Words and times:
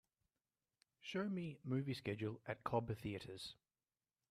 Show 1.01 1.25
me 1.29 1.59
movie 1.63 1.93
schedule 1.93 2.41
at 2.47 2.63
Cobb 2.63 2.89
Theatres 2.97 3.53